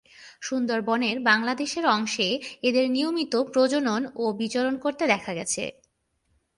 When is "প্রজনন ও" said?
3.53-4.25